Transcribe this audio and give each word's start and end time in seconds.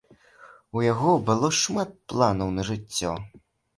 У 0.77 0.85
яго 0.85 1.11
было 1.29 1.47
шмат 1.61 1.93
планаў 2.15 2.49
на 2.59 2.67
жыццё. 2.71 3.13